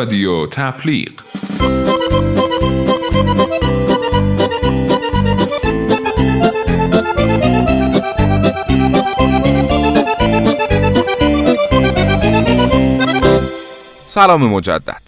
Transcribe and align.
رادیو 0.00 0.46
تبلیغ. 0.46 1.08
سلام 14.06 14.46
مجدد. 14.46 15.02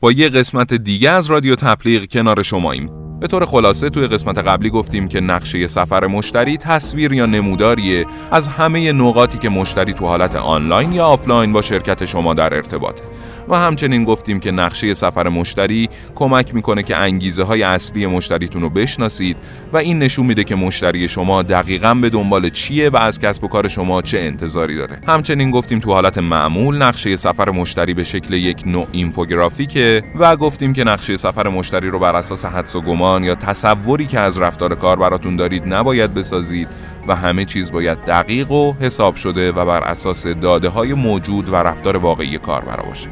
با 0.00 0.12
یه 0.12 0.28
قسمت 0.28 0.74
دیگه 0.74 1.10
از 1.10 1.26
رادیو 1.26 1.54
تبلیغ 1.54 2.06
کنار 2.06 2.42
شماییم 2.42 2.90
به 3.20 3.26
طور 3.26 3.44
خلاصه 3.44 3.90
توی 3.90 4.06
قسمت 4.06 4.38
قبلی 4.38 4.70
گفتیم 4.70 5.08
که 5.08 5.20
نقشه 5.20 5.66
سفر 5.66 6.06
مشتری 6.06 6.56
تصویر 6.56 7.12
یا 7.12 7.26
نموداریه 7.26 8.06
از 8.30 8.48
همه 8.48 8.92
نقاطی 8.92 9.38
که 9.38 9.48
مشتری 9.48 9.92
تو 9.92 10.06
حالت 10.06 10.36
آنلاین 10.36 10.92
یا 10.92 11.06
آفلاین 11.06 11.52
با 11.52 11.62
شرکت 11.62 12.04
شما 12.04 12.34
در 12.34 12.54
ارتباطه. 12.54 13.02
و 13.48 13.54
همچنین 13.54 14.04
گفتیم 14.04 14.40
که 14.40 14.50
نقشه 14.50 14.94
سفر 14.94 15.28
مشتری 15.28 15.88
کمک 16.14 16.54
می‌کنه 16.54 16.82
که 16.82 16.96
انگیزه 16.96 17.42
های 17.42 17.62
اصلی 17.62 18.06
مشتریتون 18.06 18.62
رو 18.62 18.70
بشناسید 18.70 19.36
و 19.72 19.76
این 19.76 19.98
نشون 19.98 20.26
میده 20.26 20.44
که 20.44 20.54
مشتری 20.54 21.08
شما 21.08 21.42
دقیقا 21.42 21.94
به 21.94 22.10
دنبال 22.10 22.50
چیه 22.50 22.88
و 22.88 22.96
از 22.96 23.18
کسب 23.18 23.44
و 23.44 23.48
کار 23.48 23.68
شما 23.68 24.02
چه 24.02 24.18
انتظاری 24.18 24.76
داره. 24.76 24.98
همچنین 25.08 25.50
گفتیم 25.50 25.78
تو 25.78 25.92
حالت 25.92 26.18
معمول 26.18 26.82
نقشه 26.82 27.16
سفر 27.16 27.50
مشتری 27.50 27.94
به 27.94 28.04
شکل 28.04 28.34
یک 28.34 28.62
نوع 28.66 28.86
اینفوگرافیکه 28.92 30.02
و 30.18 30.36
گفتیم 30.36 30.72
که 30.72 30.84
نقشه 30.84 31.16
سفر 31.16 31.48
مشتری 31.48 31.90
رو 31.90 31.98
بر 31.98 32.16
اساس 32.16 32.44
حدس 32.44 32.76
و 32.76 32.80
گمان 32.80 33.24
یا 33.24 33.34
تصوری 33.34 34.06
که 34.06 34.20
از 34.20 34.38
رفتار 34.38 34.74
کار 34.74 34.96
براتون 34.96 35.36
دارید 35.36 35.74
نباید 35.74 36.14
بسازید 36.14 36.68
و 37.08 37.14
همه 37.14 37.44
چیز 37.44 37.72
باید 37.72 37.98
دقیق 38.04 38.50
و 38.50 38.72
حساب 38.80 39.16
شده 39.16 39.52
و 39.52 39.66
بر 39.66 39.80
اساس 39.84 40.26
داده 40.26 40.68
های 40.68 40.94
موجود 40.94 41.48
و 41.48 41.56
رفتار 41.56 41.96
واقعی 41.96 42.38
کاربر 42.38 42.80
باشه. 42.80 43.08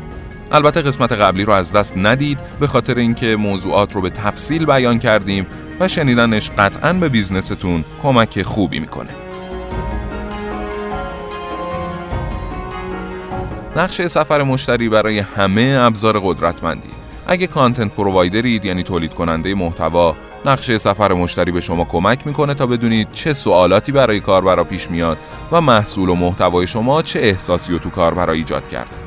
البته 0.52 0.82
قسمت 0.82 1.12
قبلی 1.12 1.44
رو 1.44 1.52
از 1.52 1.72
دست 1.72 1.96
ندید 1.96 2.38
به 2.60 2.66
خاطر 2.66 2.98
اینکه 2.98 3.36
موضوعات 3.36 3.94
رو 3.94 4.02
به 4.02 4.10
تفصیل 4.10 4.66
بیان 4.66 4.98
کردیم 4.98 5.46
و 5.80 5.88
شنیدنش 5.88 6.50
قطعا 6.50 6.92
به 6.92 7.08
بیزنستون 7.08 7.84
کمک 8.02 8.42
خوبی 8.42 8.80
می‌کنه. 8.80 9.10
نقشه 13.76 14.08
سفر 14.08 14.42
مشتری 14.42 14.88
برای 14.88 15.18
همه 15.18 15.76
ابزار 15.80 16.20
قدرتمندی. 16.20 16.88
اگه 17.26 17.46
کانتنت 17.46 17.92
پرووایدرید 17.92 18.64
یعنی 18.64 18.82
تولید 18.82 19.14
کننده 19.14 19.54
محتوا، 19.54 20.16
نقشه 20.44 20.78
سفر 20.78 21.12
مشتری 21.12 21.52
به 21.52 21.60
شما 21.60 21.84
کمک 21.84 22.26
می‌کنه 22.26 22.54
تا 22.54 22.66
بدونید 22.66 23.12
چه 23.12 23.32
سوالاتی 23.32 23.92
برای 23.92 24.20
کاربرا 24.20 24.64
پیش 24.64 24.90
میاد 24.90 25.18
و 25.52 25.60
محصول 25.60 26.08
و 26.08 26.14
محتوای 26.14 26.66
شما 26.66 27.02
چه 27.02 27.20
احساسی 27.20 27.72
رو 27.72 27.78
تو 27.78 27.90
کاربرا 27.90 28.32
ایجاد 28.32 28.68
کرده. 28.68 29.03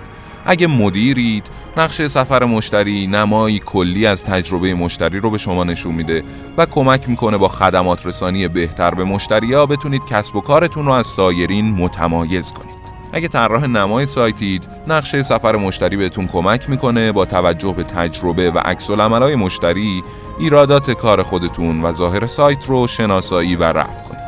اگه 0.48 0.68
مدیرید 0.68 1.44
نقشه 1.78 2.08
سفر 2.08 2.44
مشتری 2.44 3.08
نمایی 3.08 3.60
کلی 3.60 4.08
از 4.08 4.24
تجربه 4.24 4.74
مشتری 4.74 5.20
رو 5.20 5.30
به 5.30 5.38
شما 5.38 5.64
نشون 5.64 5.96
میده 5.96 6.24
و 6.58 6.66
کمک 6.66 7.10
می‌کنه 7.10 7.38
با 7.38 7.48
خدمات 7.48 8.06
رسانی 8.06 8.48
بهتر 8.48 8.92
به 8.92 9.04
مشتری 9.04 9.54
ها 9.54 9.66
بتونید 9.66 10.02
کسب 10.10 10.36
و 10.36 10.42
کارتون 10.42 10.86
رو 10.86 10.92
از 10.92 11.08
سایرین 11.08 11.74
متمایز 11.74 12.52
کنید. 12.54 12.78
اگه 13.14 13.28
طراح 13.28 13.66
نمای 13.66 14.06
سایتید 14.06 14.64
نقشه 14.88 15.24
سفر 15.24 15.56
مشتری 15.56 15.98
بهتون 15.98 16.28
کمک 16.28 16.70
می‌کنه 16.70 17.12
با 17.12 17.26
توجه 17.26 17.74
به 17.74 17.84
تجربه 17.84 18.52
و 18.52 18.60
عکس 18.60 18.90
مشتری 18.90 20.04
ایرادات 20.40 20.92
کار 20.92 21.24
خودتون 21.24 21.84
و 21.84 21.92
ظاهر 21.92 22.28
سایت 22.28 22.66
رو 22.66 22.88
شناسایی 22.88 23.56
و 23.56 23.64
رفع 23.64 24.04
کنید. 24.04 24.28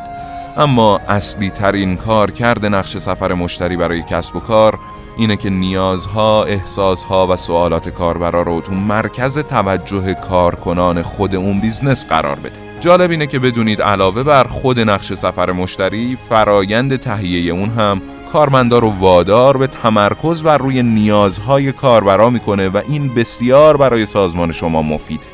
اما 0.56 1.00
اصلی 1.08 1.50
ترین 1.50 1.96
کار 1.96 2.30
کرده 2.30 2.68
نقشه 2.68 2.98
سفر 2.98 3.34
مشتری 3.34 3.76
برای 3.76 4.02
کسب 4.02 4.36
و 4.36 4.40
کار 4.40 4.78
اینه 5.20 5.36
که 5.36 5.50
نیازها، 5.50 6.44
احساسها 6.44 7.26
و 7.26 7.36
سوالات 7.36 7.88
کاربرا 7.88 8.42
رو 8.42 8.60
تو 8.60 8.74
مرکز 8.74 9.38
توجه 9.38 10.14
کارکنان 10.14 11.02
خود 11.02 11.34
اون 11.34 11.60
business 11.60 12.06
قرار 12.06 12.36
بده. 12.36 12.52
جالب 12.80 13.10
اینه 13.10 13.26
که 13.26 13.38
بدونید 13.38 13.82
علاوه 13.82 14.22
بر 14.22 14.44
خود 14.44 14.80
نقشه 14.80 15.12
سفر 15.12 15.52
مشتری، 15.52 16.18
فرایند 16.28 16.96
تهیه 16.96 17.52
اون 17.52 17.68
هم 17.68 18.02
کارمندا 18.32 18.78
رو 18.78 18.88
وادار 18.88 19.56
به 19.56 19.66
تمرکز 19.66 20.42
بر 20.42 20.58
روی 20.58 20.82
نیازهای 20.82 21.72
کاربرا 21.72 22.30
می‌کنه 22.30 22.68
و 22.68 22.80
این 22.88 23.14
بسیار 23.14 23.76
برای 23.76 24.06
سازمان 24.06 24.52
شما 24.52 24.82
مفیده. 24.82 25.26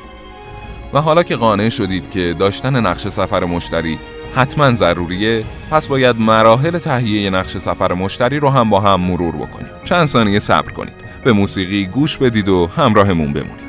و 0.93 1.01
حالا 1.01 1.23
که 1.23 1.37
قانع 1.37 1.69
شدید 1.69 2.11
که 2.11 2.35
داشتن 2.39 2.87
نقشه 2.87 3.09
سفر 3.09 3.45
مشتری 3.45 3.99
حتما 4.37 4.75
ضروریه. 4.75 5.45
پس 5.71 5.89
باید 5.89 6.17
مراحل 6.21 6.79
تهیه 6.79 7.31
نقش 7.31 7.57
سفر 7.57 7.93
مشتری 7.93 8.41
رو 8.41 8.51
هم 8.51 8.71
با 8.71 8.81
هم 8.81 9.01
مرور 9.01 9.37
بکنیم. 9.37 9.69
چند 9.85 10.05
ثانیه 10.05 10.39
صبر 10.39 10.73
کنید. 10.73 10.95
به 11.25 11.33
موسیقی 11.33 11.87
گوش 11.87 12.19
بدید 12.19 12.49
و 12.49 12.67
همراهمون 12.77 13.33
بمونید. 13.33 13.67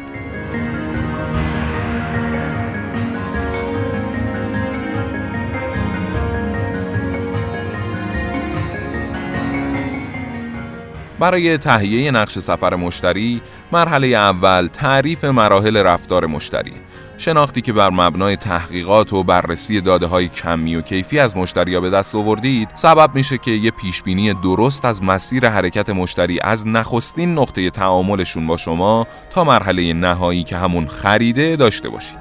برای 11.20 11.58
تهیه 11.58 12.12
نقش 12.12 12.40
سفر 12.40 12.76
مشتری 12.76 13.42
مرحله 13.72 14.08
اول 14.08 14.68
تعریف 14.68 15.26
مراحل 15.26 15.78
رفتار 15.78 16.26
مشتری. 16.26 16.74
شناختی 17.18 17.62
که 17.62 17.74
بر 17.74 17.90
مبنای 17.90 18.36
تحقیقات 18.36 19.14
و 19.14 19.24
بررسی 19.24 19.82
داده 19.82 20.06
های 20.06 20.28
کمی 20.28 20.76
و 20.76 20.82
کیفی 20.82 21.20
از 21.20 21.38
مشتری 21.38 21.80
به 21.80 21.90
دست 21.90 22.16
آوردید 22.16 22.70
سبب 22.74 23.16
میشه 23.16 23.38
که 23.38 23.52
یه 23.52 23.72
پیشبینی 23.72 24.34
درست 24.34 24.86
از 24.86 25.04
مسیر 25.04 25.50
حرکت 25.50 25.90
مشتری 25.90 26.40
از 26.40 26.68
نخستین 26.68 27.34
نقطه 27.34 27.70
تعاملشون 27.70 28.48
با 28.48 28.58
شما 28.58 29.08
تا 29.30 29.44
مرحله 29.44 29.94
نهایی 29.94 30.44
که 30.44 30.58
همون 30.58 30.88
خریده 30.88 31.56
داشته 31.56 31.90
باشید. 31.90 32.20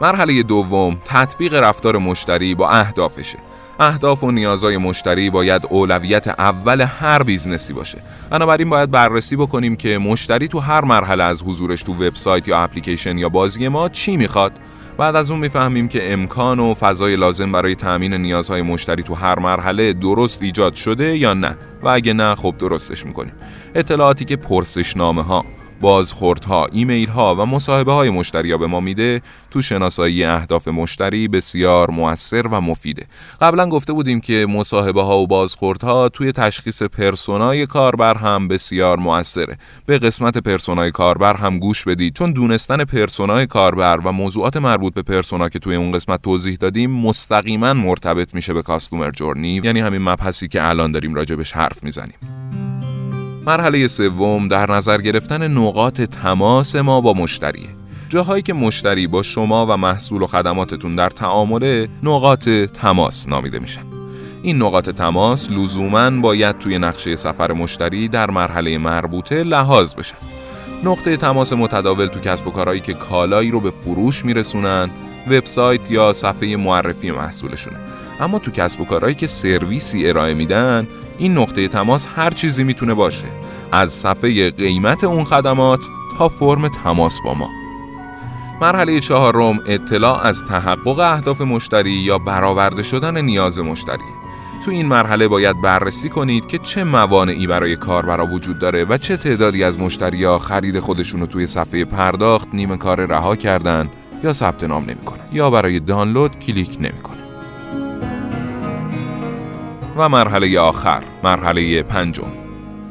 مرحله 0.00 0.42
دوم 0.42 1.00
تطبیق 1.04 1.54
رفتار 1.54 1.98
مشتری 1.98 2.54
با 2.54 2.68
اهدافشه. 2.68 3.38
اهداف 3.80 4.24
و 4.24 4.30
نیازهای 4.30 4.76
مشتری 4.76 5.30
باید 5.30 5.66
اولویت 5.70 6.28
اول 6.28 6.80
هر 6.80 7.22
business 7.22 7.66
ی 7.66 7.72
باشه. 7.72 7.98
بنابراین 8.30 8.70
باید 8.70 8.90
بررسی 8.90 9.36
بکنیم 9.36 9.76
که 9.76 9.98
مشتری 9.98 10.48
تو 10.48 10.58
هر 10.60 10.84
مرحله 10.84 11.24
از 11.24 11.42
حضورش 11.42 11.82
تو 11.82 11.92
وبسایت 11.92 12.48
یا 12.48 12.58
اپلیکیشن 12.58 13.18
یا 13.18 13.28
بازی 13.28 13.68
ما 13.68 13.88
چی 13.88 14.16
می‌خواد. 14.16 14.52
بعد 14.98 15.16
از 15.16 15.30
اون 15.30 15.40
می‌فهمیم 15.40 15.88
که 15.88 16.12
امکان 16.12 16.60
و 16.60 16.74
فضای 16.74 17.16
لازم 17.16 17.52
برای 17.52 17.74
تأمین 17.74 18.14
نیازهای 18.14 18.62
مشتری 18.62 19.02
تو 19.02 19.14
هر 19.14 19.38
مرحله 19.38 19.92
درست 19.92 20.42
ایجاد 20.42 20.74
شده 20.74 21.16
یا 21.16 21.34
نه. 21.34 21.56
و 21.82 21.88
اگه 21.88 22.12
نه 22.12 22.34
خب 22.34 22.54
درستش 22.58 23.06
می‌کنیم. 23.06 23.32
اطلاعاتی 23.74 24.24
که 24.24 24.36
پرسشنامه 24.36 25.22
ها 25.22 25.44
بازخوردها، 25.80 26.66
ایمیل 26.72 27.08
ها 27.08 27.34
و 27.34 27.46
مصاحبه 27.46 27.92
های 27.92 28.10
مشتری 28.10 28.56
به 28.56 28.66
ما 28.66 28.80
میده 28.80 29.22
تو 29.50 29.62
شناسایی 29.62 30.24
اهداف 30.24 30.68
مشتری 30.68 31.28
بسیار 31.28 31.90
موثر 31.90 32.46
و 32.46 32.60
مفیده. 32.60 33.06
قبلا 33.40 33.68
گفته 33.68 33.92
بودیم 33.92 34.20
که 34.20 34.46
مصاحبه 34.50 35.02
ها 35.02 35.18
و 35.18 35.26
بازخوردها 35.26 36.08
توی 36.08 36.32
تشخیص 36.32 36.82
persona 36.82 37.56
ی 37.56 37.66
کاربر 37.66 38.18
هم 38.18 38.48
بسیار 38.48 38.98
موثره. 38.98 39.58
به 39.86 39.98
قسمت 39.98 40.38
persona 40.38 40.84
ی 40.84 40.90
کاربر 40.90 41.36
هم 41.36 41.58
گوش 41.58 41.84
بدید 41.84 42.14
چون 42.14 42.32
دونستن 42.32 42.84
persona 42.84 43.38
ی 43.38 43.46
کاربر 43.46 44.00
و 44.04 44.12
موضوعات 44.12 44.56
مربوط 44.56 44.94
به 44.94 45.02
persona 45.02 45.48
که 45.48 45.58
توی 45.58 45.76
اون 45.76 45.92
قسمت 45.92 46.22
توضیح 46.22 46.56
دادیم 46.60 46.90
مستقیما 46.90 47.74
مرتبط 47.74 48.34
میشه 48.34 48.52
به 48.52 48.62
customer 48.62 49.10
journey 49.10 49.60
یعنی 49.64 49.80
همین 49.80 50.02
مبحثی 50.02 50.48
که 50.48 50.68
الان 50.68 50.92
داریم 50.92 51.14
راجبش 51.14 51.52
حرف 51.52 51.84
می‌زنیم. 51.84 52.33
مرحله 53.46 53.88
سوم 53.88 54.48
در 54.48 54.70
نظر 54.70 55.00
گرفتن 55.00 55.48
نقاط 55.48 56.00
تماس 56.00 56.76
ما 56.76 57.00
با 57.00 57.12
مشتریه. 57.12 57.68
جاهایی 58.08 58.42
که 58.42 58.52
مشتری 58.52 59.06
با 59.06 59.22
شما 59.22 59.66
و 59.66 59.76
محصول 59.76 60.22
و 60.22 60.26
خدماتتون 60.26 60.96
در 60.96 61.10
تعامله 61.10 61.88
نقاط 62.02 62.48
تماس 62.48 63.28
نامیده 63.28 63.58
میشن. 63.58 63.82
این 64.42 64.62
نقاط 64.62 64.90
تماس 64.90 65.50
لزوما 65.50 66.10
باید 66.10 66.58
توی 66.58 66.78
نقشه 66.78 67.16
سفر 67.16 67.52
مشتری 67.52 68.08
در 68.08 68.30
مرحله 68.30 68.78
مربوطه 68.78 69.42
لحاظ 69.42 69.94
بشن. 69.94 70.16
نقطه 70.84 71.16
تماس 71.16 71.52
متداول 71.52 72.06
تو 72.06 72.20
کسب 72.20 72.46
و 72.46 72.50
کارهایی 72.50 72.80
که 72.80 72.94
کالایی 72.94 73.50
رو 73.50 73.60
به 73.60 73.70
فروش 73.70 74.24
میرسونن 74.24 74.90
وبسایت 75.26 75.90
یا 75.90 76.12
صفحه 76.12 76.56
معرفی 76.56 77.10
محصولشونه. 77.10 77.76
اما 78.20 78.38
تو 78.38 78.50
کسب 78.50 78.80
و 78.80 78.84
کارهایی 78.84 79.14
که 79.14 79.26
سرویسی 79.26 80.08
ارائه 80.08 80.34
میدن 80.34 80.88
این 81.18 81.38
نقطه 81.38 81.68
تماس 81.68 82.06
هر 82.16 82.30
چیزی 82.30 82.64
می‌تونه 82.64 82.94
باشه. 82.94 83.26
از 83.72 83.92
صفحه 83.92 84.50
قیمت 84.50 85.04
اون 85.04 85.24
خدمات 85.24 85.80
تا 86.18 86.28
فرم 86.28 86.68
تماس 86.68 87.20
با 87.24 87.34
ما. 87.34 87.48
مرحله 88.60 89.00
چهارم 89.00 89.60
اطلاع 89.66 90.26
از 90.26 90.44
تحقق 90.44 90.98
اهداف 90.98 91.40
مشتری 91.40 91.90
یا 91.90 92.18
برآورده 92.18 92.82
شدن 92.82 93.20
نیاز 93.24 93.58
مشتری. 93.58 94.24
تو 94.64 94.70
این 94.70 94.86
مرحله 94.86 95.28
باید 95.28 95.62
بررسی 95.62 96.08
کنید 96.08 96.46
که 96.46 96.58
چه 96.58 96.84
موانعی 96.84 97.46
برای 97.46 97.76
کاربرا 97.76 98.26
وجود 98.26 98.58
داره 98.58 98.84
و 98.84 98.98
چه 98.98 99.16
تعدادی 99.16 99.64
از 99.64 99.78
مشتریا 99.78 100.38
خرید 100.38 100.80
خودشون 100.80 101.20
رو 101.20 101.26
توی 101.26 101.46
صفحه 101.46 101.84
پرداخت 101.84 102.48
نیمه 102.52 102.76
کار 102.76 103.06
رها 103.06 103.36
کردن 103.36 103.88
یا 104.24 104.32
ثبت 104.32 104.64
نام 104.64 104.82
نمی‌کنن 104.82 105.24
یا 105.32 105.50
برای 105.50 105.80
دانلود 105.80 106.38
کلیک 106.38 106.76
نمی‌کنن. 106.80 107.23
و 109.96 110.08
مرحله 110.08 110.60
آخر 110.60 111.02
مرحله 111.22 111.82
پنجم 111.82 112.32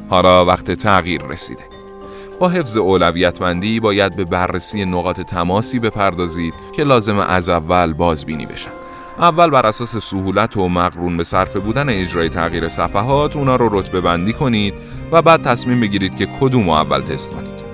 حالا 0.08 0.44
وقت 0.44 0.70
تغییر 0.70 1.22
رسیده 1.22 1.62
با 2.40 2.48
حفظ 2.48 2.76
اولویتمندی 2.76 3.80
باید 3.80 4.16
به 4.16 4.24
بررسی 4.24 4.84
نقاط 4.84 5.20
تماسی 5.20 5.78
بپردازید 5.78 6.54
که 6.76 6.84
لازم 6.84 7.18
از 7.18 7.48
اول 7.48 7.92
بازبینی 7.92 8.46
بشن. 8.46 8.70
اول 9.18 9.50
بر 9.50 9.66
اساس 9.66 9.96
سهولت 9.96 10.56
و 10.56 10.68
مقرون 10.68 11.16
به 11.16 11.24
صرف 11.24 11.56
بودن 11.56 11.88
اجرای 11.88 12.28
تغییر 12.28 12.68
صفحات 12.68 13.36
اونا 13.36 13.56
رو 13.56 13.78
رتبه 13.78 14.00
بندی 14.00 14.32
کنید 14.32 14.74
و 15.12 15.22
بعد 15.22 15.42
تصمیم 15.42 15.80
بگیرید 15.80 16.16
که 16.16 16.26
کدوم 16.40 16.68
اول 16.68 17.00
تست 17.00 17.30
کنید. 17.30 17.64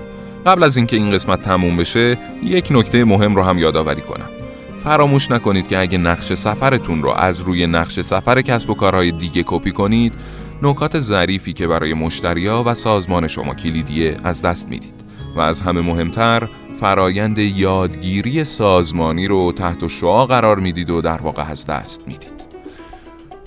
قبل 0.45 0.63
از 0.63 0.77
اینکه 0.77 0.95
این 0.95 1.11
قسمت 1.11 1.41
تموم 1.41 1.77
بشه، 1.77 2.17
یک 2.43 2.67
نکته 2.71 3.05
مهم 3.05 3.35
رو 3.35 3.43
هم 3.43 3.57
یادآوری 3.57 4.01
کنم. 4.01 4.40
فراموش 4.83 5.31
نکنید 5.31 5.67
که 5.67 5.77
اگه 5.77 5.97
نقش 5.97 6.33
سفرتون 6.33 7.03
رو 7.03 7.09
از 7.09 7.39
روی 7.39 7.67
نقش 7.67 7.99
سفر 7.99 8.41
کسب 8.41 8.69
و 8.69 8.73
کارهای 8.73 9.11
دیگه 9.11 9.43
کپی 9.45 9.71
کنید، 9.71 10.13
نکات 10.61 10.99
ظریفی 10.99 11.53
که 11.53 11.67
برای 11.67 11.93
مشتریا 11.93 12.63
و 12.65 12.73
سازمان 12.75 13.27
شما 13.27 13.55
کلیدیه 13.55 14.17
از 14.23 14.41
دست 14.41 14.69
می‌دید 14.69 14.93
و 15.35 15.39
از 15.39 15.61
همه 15.61 15.81
مهمتر 15.81 16.47
فرایند 16.79 17.37
یادگیری 17.37 18.45
سازمانی 18.45 19.27
رو 19.27 19.51
تحت 19.51 19.87
شعا 19.87 20.25
قرار 20.25 20.59
می‌دید 20.59 20.89
و 20.89 21.01
در 21.01 21.21
واقع 21.21 21.51
از 21.51 21.65
دست 21.65 22.01
می‌دید. 22.07 22.41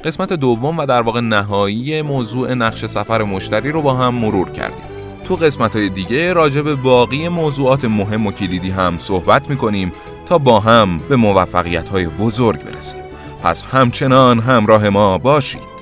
قسمت 0.05 0.33
دوم 0.33 0.79
و 0.79 0.87
در 0.87 1.01
واقع 1.01 1.21
نهایی 1.21 2.03
موضوع 2.03 2.55
نقش 2.55 2.87
سفر 2.87 3.23
مشتری 3.23 3.73
رو 3.73 3.83
با 3.83 3.95
هم 3.95 4.15
مرور 4.15 4.51
کردیم. 4.51 4.85
تو 5.25 5.37
قسمت 5.37 5.77
های 5.77 5.89
دیگه 5.89 6.33
راجع 6.33 6.63
به 6.63 6.75
باقی 6.75 7.29
موضوعات 7.29 7.85
مهم 7.85 8.27
و 8.27 8.33
کلیدی 8.33 8.71
هم 8.71 8.99
صحبت 8.99 9.51
می‌کنیم 9.51 9.93
تا 10.27 10.39
با 10.39 10.61
هم 10.61 10.99
به 10.99 11.17
موفقیت 11.17 11.89
های 11.89 12.07
بزرگ 12.07 12.65
برسیم. 12.65 13.01
پس 13.43 13.65
همچنان 13.65 14.41
همراه 14.41 14.89
ما 14.89 15.19
باشید. 15.19 15.74